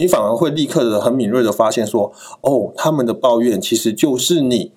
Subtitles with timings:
[0.00, 2.10] 你反而会立刻的很敏锐的发现说，
[2.40, 4.72] 哦，他们的抱怨其实就是你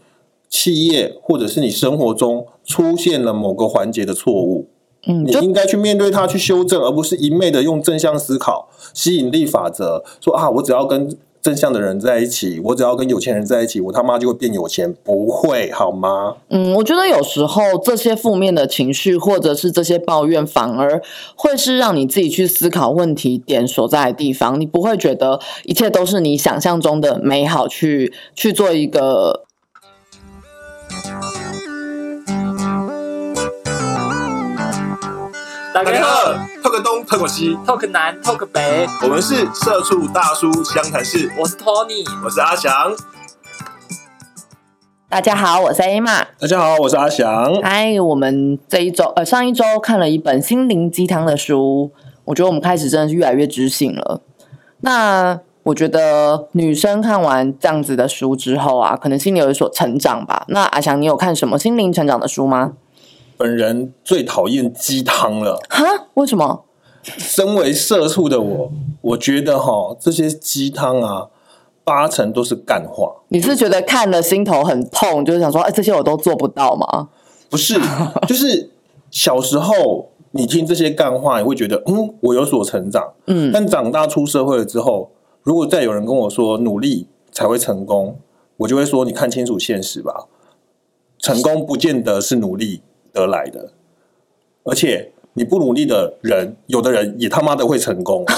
[0.50, 4.68] 企业或者是你生活中出现了某个环节的错误。
[5.08, 16.38] 嗯，你应该去面对它，去修正，而不是一昧的用正向思考、吸引力法则，说啊，我只要跟正向的人在一起，我只要跟有钱人在一起，我他妈就会变有钱，不会好吗？
[16.48, 21.02] 嗯，我觉得有时候这些负面的情绪或者是这些抱怨，反而
[21.36, 29.44] 会是让你自己去思考问题点所在的地方，你不会觉得一切都是你想象中的美好，去去做一个
[35.74, 36.34] 大家好。
[36.34, 42.04] 透个东，透个西，，Talk 南，Talk 北，我们是社畜大叔湘潭市，我是 Tony。
[42.26, 42.92] 我是阿翔。
[45.08, 46.24] 大家好，我是 A 玛。
[46.40, 47.62] 大家好，我是阿翔。
[47.62, 51.92] 嗨，我们这一周呃上一周看了一本心灵鸡汤的书，
[52.26, 54.22] 我觉得我们开始真的是越来越知性了。
[54.80, 60.46] 那我觉得女生看完这样子的书之后啊，可能心里有所成长吧。
[60.48, 62.74] 那阿翔，你有看什么心灵成长的书吗？
[63.36, 65.60] 本人最讨厌鸡汤了。
[65.70, 65.86] 哈？
[66.14, 66.66] 为什么？
[67.04, 71.28] 身为社畜的我，我觉得哈这些鸡汤啊，
[71.84, 73.16] 八成都是干话。
[73.30, 77.10] 你是觉得看了心头很痛，就是想说，哎，这些我都做不到吗？
[77.50, 77.80] 不是，
[78.28, 78.72] 就是
[79.12, 83.14] 小时候你听这些干话，你会觉得嗯，我有所成长。
[83.28, 85.12] 嗯，但长大出社会了之后，
[85.44, 88.18] 如果再有人跟我说努力才会成功，
[88.58, 90.26] 我就会说你看清楚现实吧，
[91.20, 92.82] 成功不见得是努力
[93.12, 93.72] 得来的，
[94.64, 98.26] 而且你不努力的人，有的人也他妈的会成功。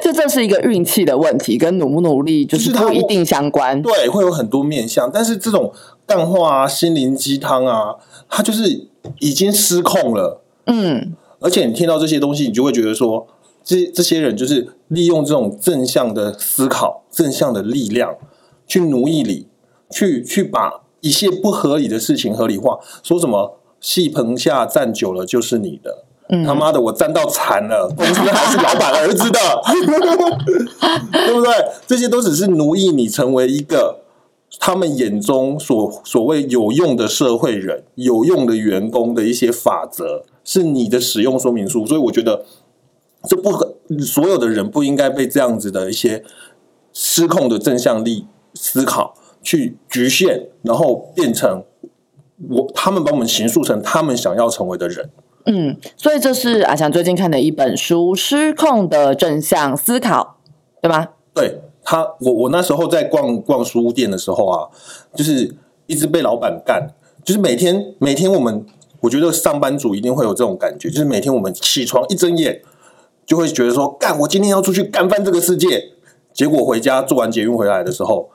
[0.00, 3.80] 就这是一个运气的问题，跟努不努力就是他不一定相关。
[3.82, 5.72] 对，会有很多面向，但是这种
[6.06, 7.96] 淡化啊、心灵鸡汤啊，
[8.28, 8.86] 它就是
[9.18, 10.42] 已经失控了。
[10.66, 13.26] 嗯，而且你听到这些东西，你就会觉得说，
[13.64, 18.14] 这这些人就是利用这种正向的思考、正向的力量，
[18.66, 19.48] 去奴役你，
[19.90, 26.02] 去去把一些不合理的事情合理化，说什么戏棚下站久了就是你的。
[26.44, 29.38] 他妈的，我站到惨了， 公司还是老板儿子的，
[31.12, 31.52] 对不对？
[31.86, 34.00] 这些都只是奴役你成为一个
[34.58, 41.86] 他们眼中所所谓有用的社会人、有用的员工的一些法则，是你的使用说明书。
[41.86, 42.44] 所以我觉得，
[43.28, 46.24] 这不可所有的人不应该被这样子的一些
[46.92, 49.14] 失控的正向力思考
[49.44, 51.62] 去局限，然后变成
[52.48, 55.10] 我他们把我们形塑成他们想要成为的人。
[55.46, 60.38] 嗯，所以这是阿翔最近看的一本书《失控的正向思考》，
[60.82, 61.08] 对吗？
[61.32, 64.68] 对他，我我那时候在逛逛书店的时候啊，
[65.14, 65.54] 就是
[65.86, 66.90] 一直被老板干，
[67.24, 68.66] 就是每天每天我们，
[69.02, 72.60] 我觉得上班族一定会有这种感觉，就是每天我们起床一睁眼，
[73.24, 75.92] 就会觉得说，干，我今天要出去干翻这个世界，
[76.32, 78.30] 结果回家做完捷运回来的时候，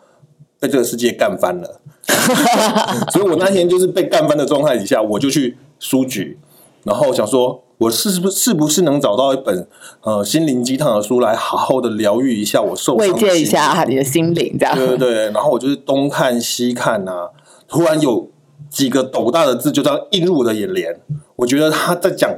[0.61, 1.81] 被这个世界干翻了，
[3.11, 6.37] 所以我那天就是被干翻的状态底下，我就去书局，
[6.83, 9.67] 然后想说，我是不是不是能找到一本
[10.01, 14.75] 呃心灵鸡汤的书来好好的疗愈一下我受慰藉一心下你的心灵，这样。
[14.75, 17.29] 对对对，然后我就是东看西看啊，
[17.67, 18.29] 突然有
[18.69, 21.01] 几个斗大的字就这样映入我的眼帘。
[21.37, 22.31] 我觉得他在讲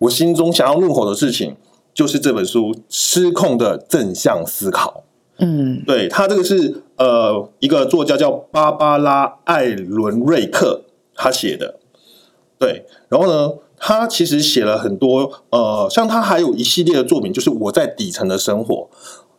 [0.00, 1.56] 我心中想要怒吼的事情，
[1.94, 5.04] 就是这本书《失控的正向思考》。
[5.38, 5.82] 嗯。
[5.84, 10.82] 对他这个是呃一个作家叫芭芭拉艾伦瑞克
[11.14, 11.78] 他写的，
[12.58, 18.88] 对，然后呢，他其实写了很多呃，像他还有一系列的作品，就是我在底层的生活。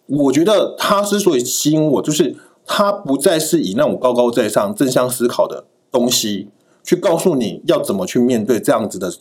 [0.06, 6.50] 我觉得他之所以吸引我，就是他不再是以那种高高在上、正向思考的东西
[6.84, 9.12] 去告诉你要怎么去面对这样子的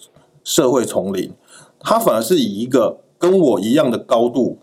[0.42, 1.32] 社会丛林，
[1.78, 4.58] 他反而是以一个跟我一样的高度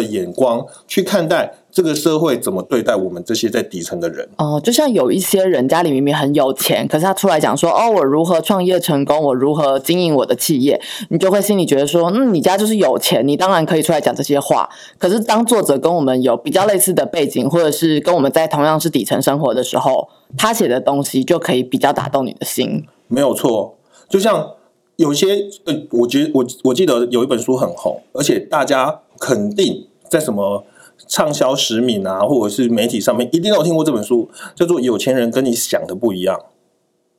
[0.00, 4.28] 的眼光去看待这个社会怎么对待我们这些在底层的人。
[4.36, 14.68] 哦，就像有一些人家里明明很有钱，可是他出来讲说，哦，我如何创业成功，我如何经营我的企业，你就会心里觉得说，嗯，你家就是有钱，你当然可以出来讲这些话。
[14.98, 22.84] 可是当作者跟我们有比较类似的背景，或者是跟我们在同样是底层生活的时候，他写的东西就可以比较打动你的心。
[23.08, 23.76] 没有错，
[24.08, 24.52] 就像
[24.96, 25.28] 有些
[25.64, 30.64] 呃，我觉得我我记得有一本书很红，而且大家肯定在什么
[31.06, 36.36] 畅销十名啊，或者是媒体上面一定都有听过这本书，叫做《有钱人跟你想的不一样》。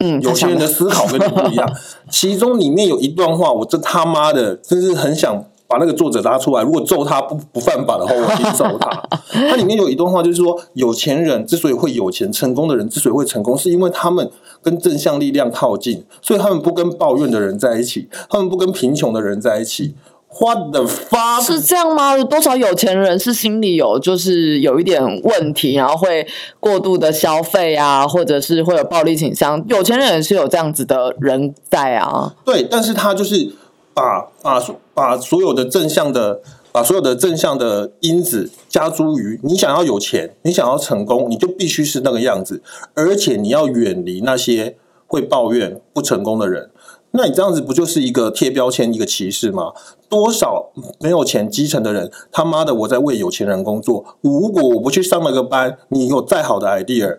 [0.02, 1.70] 嗯，有钱人的思考跟你不一样。
[2.10, 6.64] 其中里面有一段话，我真他妈的真是很想把那个作者拉出来。
[6.64, 8.90] 如果揍他不不犯法的话，我揍他。
[9.50, 14.32] 它里面有一段话，就是说，有钱人之所以会有钱，成功的人之所以会成功，是因为他们
[14.62, 19.96] 跟正向力量靠近，所以他们不跟抱怨的人在一起，他们不跟贫穷的人在一起。
[20.40, 21.44] What the fuck？
[21.44, 22.16] 是这样吗？
[22.18, 26.26] 有多少有钱人是心里有就是有一点问题，然后会
[26.60, 29.62] 过度的消费啊，或者是会有暴力倾向？
[29.68, 32.36] 有钱人也是有这样子的人在啊。
[32.46, 33.52] 对，但是他就是
[33.94, 34.62] 把把
[34.94, 36.40] 把所有的正向的，
[36.72, 42.62] 把所有的正向的因子加诸于你想要有钱，你想要成功，你就必须是那个样子，
[42.94, 44.78] 而且你要远离那些
[45.08, 46.70] 会抱怨不成功的人。
[47.12, 49.74] 那你这样子不就是一个贴标签、一个歧视吗？
[50.08, 54.06] 多少没有钱、基层的人，他妈的我在为有钱人工作。
[54.22, 57.18] 如果我不去上那个班，你有再好的 idea，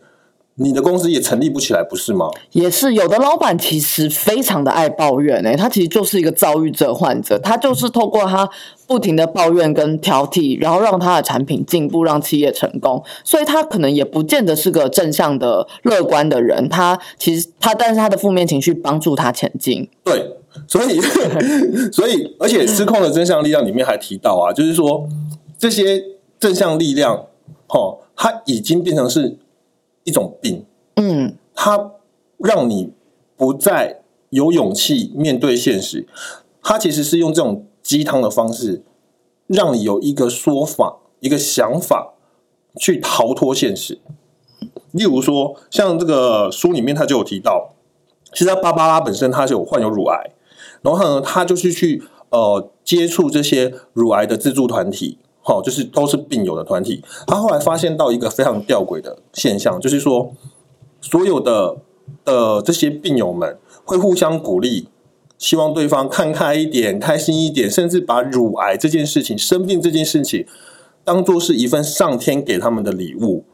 [0.62, 2.28] 你的公司也成立不起来，不是吗？
[2.52, 8.46] 也是有的老板其实非常的爱抱怨诶、他其实就是一个躁郁症患者，他就是透过他
[8.86, 16.68] 不停的抱怨跟挑剔，然后让他的产品进步，让企业成功，所以他可能也不见得是个正向的、乐观的人。
[16.68, 19.88] 他其实他，但是他的负面情绪帮助他前进。
[20.04, 20.36] 对，
[20.68, 21.00] 所以
[21.90, 25.08] 所以，而且失控的真相力量里面还提到啊，就是说
[25.58, 26.02] 这些
[26.38, 27.14] 正向力量，
[27.68, 29.38] 哦，它已经变成是
[30.04, 30.64] 一种病，
[30.96, 31.92] 嗯，它
[32.38, 32.92] 让你
[33.36, 36.06] 不再有勇气面对现实。
[36.62, 38.82] 它其实是用这种鸡汤的方式，
[39.46, 42.14] 让你有一个说法、一个想法
[42.78, 43.98] 去逃脱现实。
[44.92, 47.74] 例如说，像这个书里面他就有提到，
[48.32, 50.30] 其实芭芭拉本身她是有患有乳癌，
[50.82, 57.02] 然后呢，她就是去呃接触这些乳癌的自助团体，好、就是都是病友的团体。
[57.26, 60.32] 他后来发现到一个非常吊诡的现象，就是说
[61.00, 61.78] 所有的
[62.24, 64.88] 呃这些病友们会互相鼓励，
[65.38, 70.46] 希望对方看开一点、开心一点，甚至把乳癌这件事情、生病这件事情
[71.02, 73.44] 当做是一份上天给他们的礼物。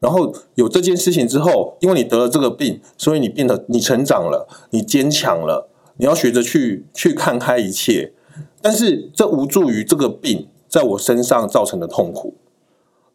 [0.00, 8.12] 然后有这件事情之后，因为你得了这个病，所以你变得你成长了，你坚强了，你要学着去去看开一切。
[8.62, 12.34] 但是这无助于这个病在我身上造成的痛苦，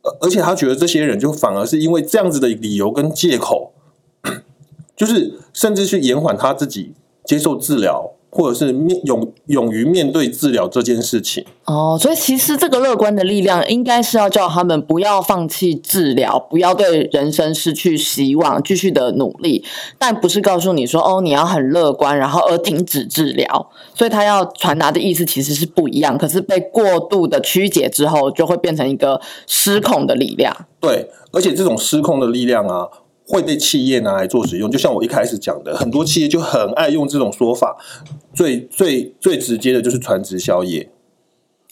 [0.01, 3.71] 而而且他觉得这些人就反而是因为这样子的理由跟借口，
[4.97, 11.45] 就是甚至去延缓他自己接受治疗，或者是面勇勇于面对治疗这件事情。
[11.65, 19.63] 哦，所以其实这个乐观的力量，应该是要叫他们不要放弃治疗，不要对人生失去希望，继续的努力，
[19.97, 23.69] 但不是告诉你说哦，你要很乐观，然后而停止治疗。
[23.95, 30.53] 所以他要传达的意思其实是不一样，可是被过度的曲解之后，就会变成一个失控的力量。
[30.81, 32.89] 对，而且这种失控的力量啊，
[33.27, 34.69] 会被企业拿来做使用。
[34.69, 37.77] 就像我一开始讲的，很多企业就很爱用这种说法，
[38.33, 40.89] 最最最直接的就是传直销业，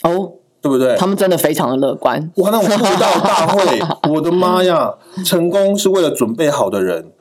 [0.04, 0.96] 哦，对不对？
[0.96, 2.32] 他们真的非常的乐观。
[2.36, 3.80] 哇，那种布道大会，
[4.14, 4.96] 我的妈呀！
[5.26, 7.12] 成功是为了准备好的人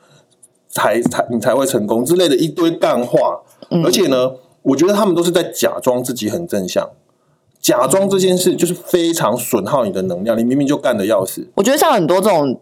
[0.69, 3.41] 才才你才会成功之类的一堆干话，
[3.85, 4.33] 而且呢，
[4.63, 6.91] 我觉得他们都是在假装自己很正向。
[7.61, 12.59] 假装这件事就是非常损耗你的能量，你明明就干的要死，我觉得像很多这种，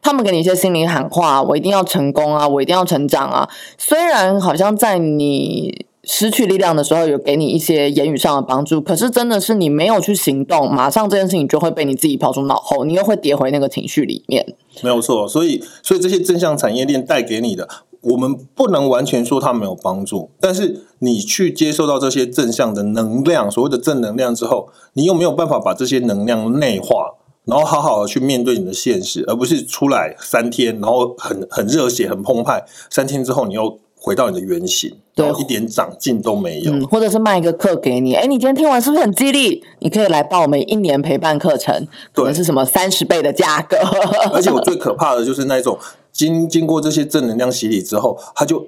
[0.00, 3.48] 他们给你一些心灵喊话，我一定要成功啊，我一定要成长啊。
[3.76, 14.54] 虽然好像在你失去力量的时候，有给你一些言语上的帮助，可是真的是你没有去行动，马上这件事情就会被你自己抛出脑后，你又会跌回那个情绪里面。
[14.82, 15.28] 没有错。
[15.28, 17.68] 所以，所以这些正向产业链带给你的，
[18.00, 27.16] 我们不能完全说它没有帮助，但是你去接受到这些正向的能量，所谓的正能量之后，你有没有办法把这些能量内化？
[27.48, 36.70] 然后好好的去面对你的现实，而不是出来三天，然后很很热血、很澎湃，三天之后你又回到你的原形，对一点长进都没有。
[36.72, 39.64] 嗯，或者是卖一个课给你，哎，你今天听完是不是很激励？
[39.78, 43.76] 你可以来报我们一年陪伴课程，可能是什么三十倍的价格。
[44.32, 45.78] 而且我最可怕的就是那种
[46.12, 48.66] 经经过这些正能量洗礼之后，他就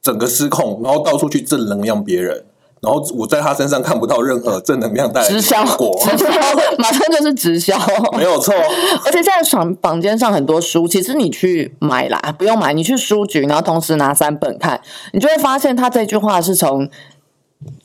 [0.00, 2.44] 整个失控，然后到处去正能量别人，
[2.80, 6.26] 然后我在他身上看不到任何正能量带来的直销，结果，直销，
[6.78, 7.76] 马上就是直销。
[8.16, 8.54] 没有错。
[9.04, 14.80] 而且现在房房间上很多书，其实你去买啦，不用买，你去书局，然后同时拿三本看，
[15.12, 16.88] 你就会发现他这句话是从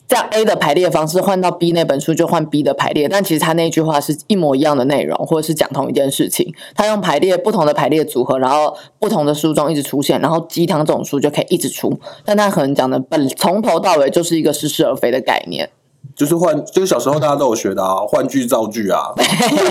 [0.06, 6.54] 这样 A 的排列方式换到 B 那本书就换 B 的排列，但其实他那句话是一模一样的内容，或者是讲同一件事情。
[6.76, 15.68] 他用排列不同的排列组合，然后不同的书中一直出现，然后鸡汤这种书就可以一直出，但他可能讲的本从头到尾就是一个似是而非的概念。
[16.14, 19.12] 就是换，就是小时候大家都有学的啊，换句造句啊。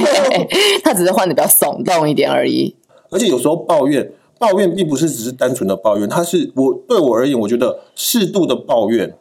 [0.83, 2.75] 他只是换的比较耸动一点而已。
[3.10, 9.15] 而且有时候抱怨，抱怨并不是只是单纯的抱怨，它是我对我而言，我觉得适度的抱怨，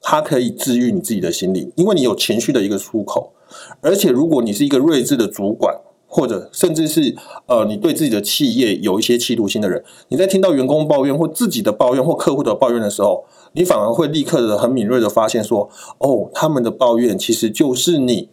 [0.00, 3.32] 它可以治愈你自己的心理，因为你有情绪的一个出口。
[3.80, 5.76] 而且如果你是一个睿智的主管，
[6.06, 7.14] 或者甚至是
[7.46, 18.28] 呃，你对自己的企业有一些企图心的人，你在听到员工抱怨或自己的抱怨或客户的抱怨的时候，你反而会立刻的很敏锐的发现说，哦，他们的抱怨其实就是你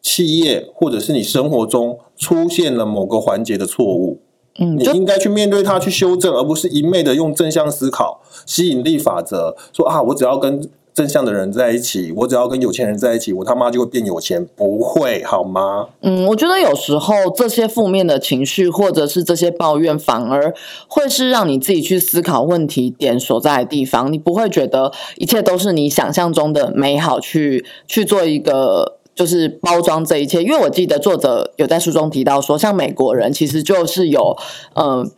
[0.00, 4.20] 企业或者是你生活中出现了某个环节的错误。
[4.58, 15.90] 嗯，你应该去面对它，去修正，而不是一昧的用正向思考、吸引力法则，说啊，我只要跟正向的人在一起，我只要跟有钱人在一起，我他妈就会变有钱，不会好吗？
[16.00, 20.52] 嗯，我觉得有时候这些负面的情绪或者是这些抱怨，反而
[20.88, 24.12] 会是让你自己去思考问题点所在的地方。
[24.12, 30.42] 你不会觉得一切都是你想象中的美好，去去做一个就是包装这一切。
[30.42, 34.36] 因为我记得作者有在书中提到说，像美国人其实就是有
[34.74, 35.08] 嗯。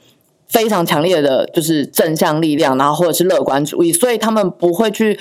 [0.53, 5.17] 非常强烈的就是正向力量，然后或者是乐观主义，所以他们不会去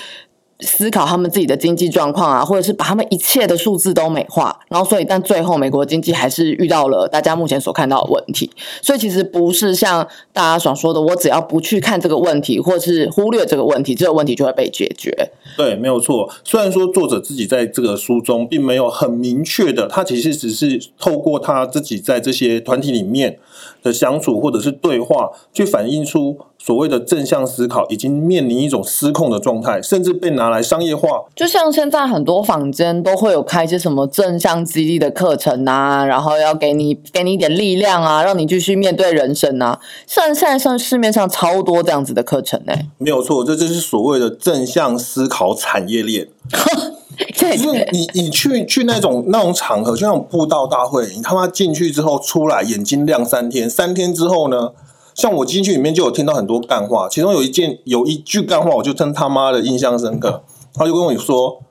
[0.62, 8.52] 思考他们自己的经济状况啊，或者是把他们一切的数字都美化，然后所以但最后美国经济还是遇到了大家目前所看到的问题，
[8.82, 15.32] 所以其实不是像大家所说的，我只要不去看这个问题，或是忽略这个问题，这个问题就会被解决。
[15.56, 16.30] 对，没有错。
[16.44, 23.40] 虽然说作者自己在这个书中并没有很明确的，他其实只是透过他自己在这些团体里面
[23.82, 31.24] 的相处或者是对话，去反映出所谓的正向思考已经面临一种失控的状态，甚至被拿来商业化。
[31.36, 39.80] 就像现在很多坊间都会有开一些什么正向激励的课程啊，然后要给你给你一点力量啊，让你继续面对人生啊。
[40.06, 46.28] 像现在上市面上超多这样子的课程呢、没有错，这就是所谓的正向思考产业链。
[47.36, 54.72] 这就是你你去去那种那种场合，就像布道大会，你他妈进去之后出来眼睛亮三天，三天之后呢，
[55.20, 61.62] 像我进去里面就有听到很多干话，其中有一件有一句干话，我就真他妈的印象深刻，他就跟我说，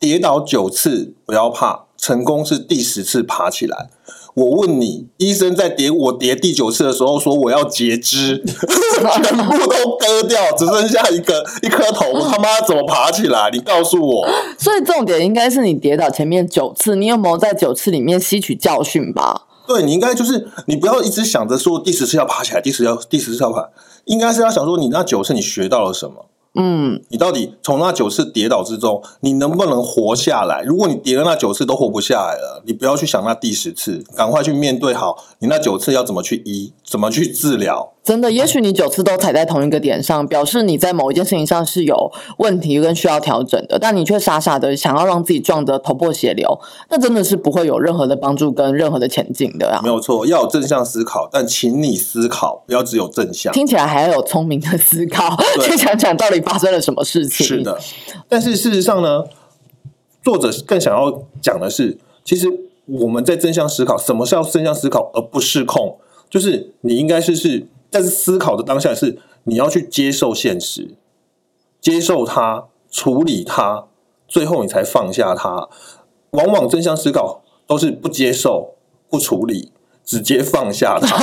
[0.00, 3.88] 跌倒九次不要怕，成功是第十次爬起来。
[4.34, 13.48] 我问你，医生在跌我跌第九次的时候说我要截肢，全部都割掉，只剩下一个一颗头，他妈怎么爬起来？
[13.52, 14.28] 你告诉我。
[14.58, 19.45] 所以重点应该是你跌倒前面九次，你有没有在九次里面吸取教训吧？
[19.66, 23.68] 对你应该就是你不要一直想着说第十次要爬起来，第十要第十次要爬，
[24.04, 26.26] 应该是要想说你那九次你学到了什么。
[26.58, 30.62] 嗯，你到底从那九次跌倒之中，你能不能活下来？
[30.62, 37.92] 如果你跌了那九次都活不下来了，你不要去想那第十次，赶快去面对好你那九次要怎么去医，怎么去治疗。
[38.04, 49.88] 真的，也许你九次都踩在同一个点上，表示你在某一件事情上是有问题跟需要调整的，但你却傻傻的想要让自己撞得头破血流，那真的是不会有任何的帮助跟任何的前进的啊没！
[49.88, 53.52] 有错，要有正向思考，但请你思考，不要只有正向。
[53.52, 57.44] 听起来还要有聪明的思考，去想想到底发生了什么事情。
[57.44, 57.76] 是，的，
[58.28, 59.24] 但是事实上呢，
[60.22, 62.46] 作者更想要讲的是，其实
[62.86, 65.98] 我们在正向思考，什么是要正向思考而不失控？
[66.28, 70.90] 就是你应该是是，但是思考的当下是你要去接受现实，
[71.80, 73.84] 接受它，处理它，
[74.26, 75.68] 最后你才放下它。
[76.30, 78.74] 往往正向思考都是不接受、
[79.08, 79.70] 不处理，
[80.04, 81.16] 直接放下它，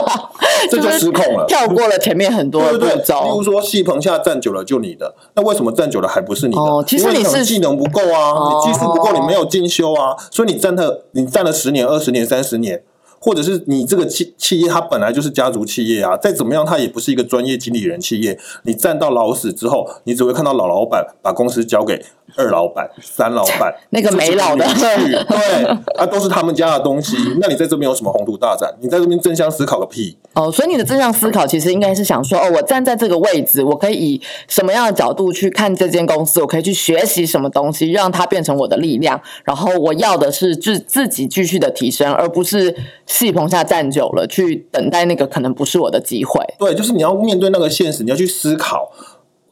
[0.70, 1.44] 这就失控了。
[1.46, 3.22] 跳过了前面很多的对对对，步骤。
[3.24, 6.60] 例如说戏棚下站久了就你的，那为什么站久了还不是你的？
[6.60, 12.82] 哦其实你是技能不够啊，哦你技术不够，你没有进修啊，所以你站了你站了十年、二十年、三十年。
[13.20, 18.38] 或者是你这个企企业，它本来就是家族企业啊，再怎么样，它也不是一个专业经理人企业。
[18.62, 22.04] 你站到老死之后，你只会看到老老板把公司交给
[22.36, 25.64] 二老板、三老板， 那个没老的对，
[25.96, 27.16] 啊，都是他们家的东西。
[27.40, 28.72] 那你在这边有什么宏图大展？
[28.80, 30.16] 你在这边正向思考个屁！
[30.34, 36.40] 哦，所以你的正向思考其实应该是想说，哦，我站在这个位置，我可以以什么样的角度去看这间公司？
[36.40, 39.20] 我可以去学习什么东西，让它变成我的力量。
[39.44, 42.74] 然后我要的是自自己继续的提升，而不是
[43.06, 46.44] 戏棚下站久了去等待那个可能不是我的机会。
[46.58, 48.90] 对，就是你要面对那个现实，你要去思考，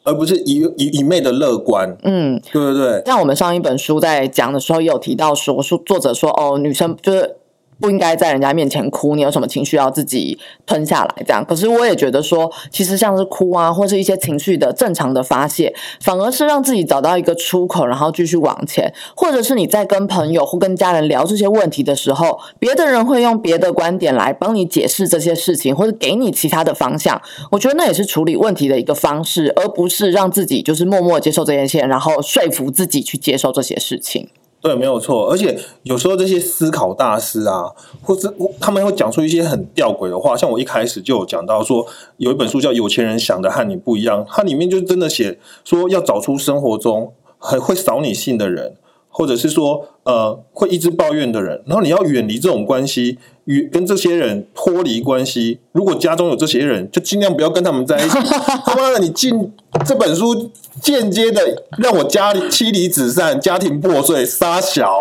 [0.07, 1.95] 而不是一一一昧的乐观。
[2.05, 3.03] 嗯，对对对？
[3.05, 7.37] 像我们上一本书在讲的时候，也有提到说，说作者说，哦，女生就是
[7.81, 11.45] 不应该在人家面前哭，你有什么情绪要自己吞下来，这样。
[11.45, 18.93] 可是我也觉得说，其实像是哭啊，或是一些情绪的正常的发泄，反而是让自己找到一个出口，然后继续往前。
[19.15, 27.21] 或者是你在跟朋友或跟家人聊这些问题的时候，别的人会用别的观点来帮你解释这些事情，或者给你其他的方向。
[27.51, 34.29] 我觉得那也是处理问题的一个方式，而不是让自己就是默默接受这件事，然后说服自己去接受这些事情。
[34.61, 35.31] 对，没有错。
[35.31, 37.71] 而且有时候这些思考大师啊，
[38.03, 40.37] 或者他们会讲出一些很吊诡的话。
[40.37, 41.87] 像我一开始就有讲到说，
[42.17, 48.77] 有一本书叫《有钱人想的和你不一样》，它里面就真的写说要找出生活中很会扫你兴的人。
[49.17, 55.59] 或者是说呃会一直抱怨的人，然后你要远离这种关系，与跟这些人脱离关系。
[55.73, 58.19] 如果家中有这些人，就尽量不要跟他们在一起。
[58.67, 59.51] 他妈的，你进
[59.87, 60.51] 这本书
[60.83, 65.01] 间接的让我家里妻离子散，家庭破碎，杀小，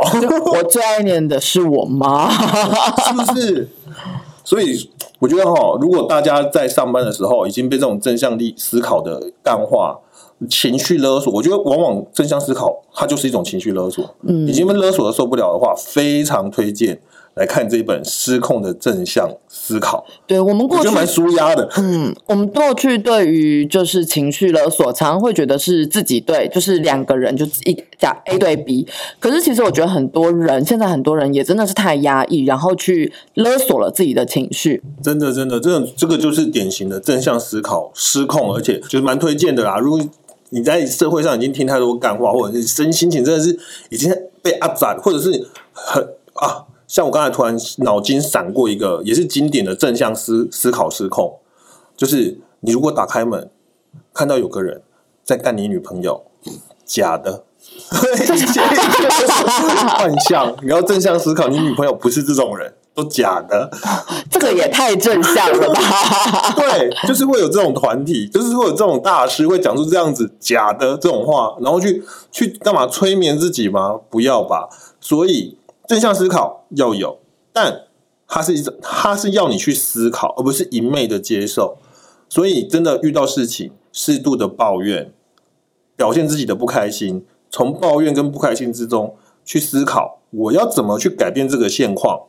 [0.53, 2.31] 我最爱念的是我妈。
[2.31, 3.67] 是不是？
[4.45, 9.99] 所以我觉得哈，如果大家在上班的时候已经被这种正向力思考的干话、
[10.47, 14.15] 情绪勒索，我觉得往往正向思考它就是一种情绪勒索。
[14.27, 16.99] 嗯，已经被勒索的受不了的话，非常推荐
[17.35, 21.69] 来看这一本《失控的正向思考》，对我们过去蛮舒压的。
[21.77, 28.87] 嗯，我们过去对于就是情绪勒索，常常会觉得是自己对，就是两个人就一讲 A 对 B。
[29.19, 34.81] 可是其实我觉得很多人现在很多人也真的是太压抑，然后去勒索了自己的情绪。
[35.03, 39.77] 真的，真的，这种这个就是典型的正向思考失控，而且就是蛮推荐的啦。
[39.77, 39.99] 如果
[40.55, 43.59] 你在社会上已经听太多干话，或者是身心情真的是
[43.89, 44.09] 已经
[44.41, 46.01] 被压榨，或者是很
[46.35, 51.39] 啊，像我刚才突然脑筋闪过一个，也是经典的正向思思考失控，
[51.97, 53.49] 就是你如果打开门
[54.13, 54.81] 看到有个人
[55.25, 56.23] 在干你女朋友，
[56.85, 57.43] 假的。
[59.97, 63.69] 幻象，你要正向思考，你女朋友不是这种人，都假的。
[64.31, 66.53] 这个也太正向了吧？
[66.55, 73.99] 对，就是会有这种团体，就是会有这种大师会讲出这样子假的这种话，然后去去干嘛催眠自己吗？
[74.09, 74.69] 不要吧。
[75.01, 77.19] 所以正向思考要有，
[77.53, 77.81] 但
[78.27, 81.77] 它是一种，它是要你去思考，而不是一昧的接受。
[82.27, 85.13] 所以真的遇到事情，适度的抱怨，
[85.95, 92.21] 表现自己的不开心，从抱怨跟不开心之中去思考，我要怎么去改变这个现况。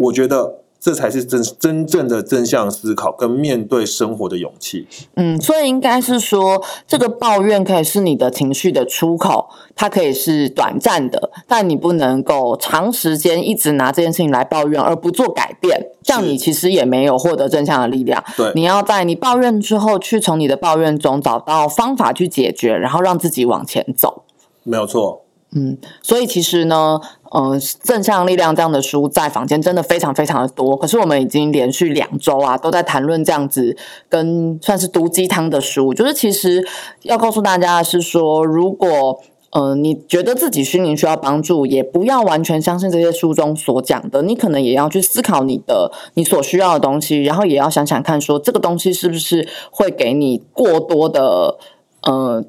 [0.00, 4.88] 我觉得这才是真真正的正向思考跟面对生活的勇气。
[5.16, 18.24] 嗯，所以应该是说，这个抱怨可以是你的情绪的出口，它可以是短暂的，但你不能够长时间一直拿这件事情来抱怨而不做改变，这样你其实也没有获得正向的力量。
[18.38, 24.24] 对你要在你抱怨之后，去从你的抱怨中找到方法去解决，然后让自己往前走。
[24.62, 27.00] 没有错，嗯，所以其实呢，
[27.32, 30.76] 呃，正向力量这样的书在坊间真的非常非常的多。
[30.76, 33.76] 可是我们已经连续两周啊，都在谈论这样子
[34.08, 35.92] 跟算是毒鸡汤的书。
[35.92, 36.64] 就是其实
[37.02, 51.58] 要告诉大家的是说，如果呃你觉得自己心灵需要帮助，也不要完全相信这些书中所讲的，你可能也要去思考你的你所需要的东西，然后也要想想看，说这个东西是不是会给你过多的
[52.02, 52.44] 呃。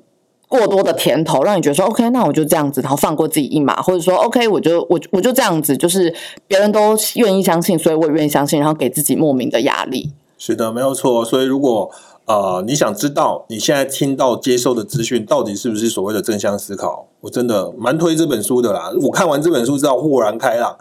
[0.51, 6.13] 过多的甜头，让你觉得说 OK，那我就这样子，然后放过自己一马，或者说 OK，我就我我就这样子，就是
[6.45, 10.11] 别人都愿意相信，所以我也愿意相信，然后给自己莫名的压力。
[10.37, 11.23] 是的，没有错。
[11.23, 11.89] 所以如果
[12.25, 18.91] 呃你想知道你现在听到接受的资讯到底是不是所谓的正向思考，我真的蛮推这本书的啦。
[19.01, 20.77] 我看完这本书之后豁然开朗，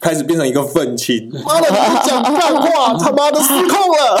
[0.00, 1.30] 开始变成一个愤青。
[1.44, 4.16] 妈的，你讲干话，他妈的失控了。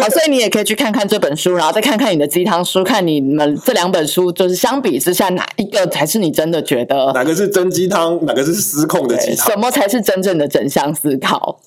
[0.00, 9.56] 好， 所以你也可以去看看这本书，然后再看看你的鸡汤书，看你们这两本书就是相比之下，哪一个才是你真的觉得哪个是真鸡汤，哪个是失控的鸡汤什？
[9.58, 11.60] 么才是真正的正向思考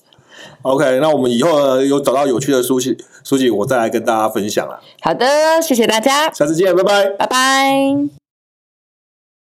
[0.64, 4.80] ？OK，那我们以后呢有找到有趣的书籍，书记我再来跟大家分享了。
[5.02, 7.10] 好的，谢谢大家，下次见，拜拜。
[7.20, 8.27] 拜拜。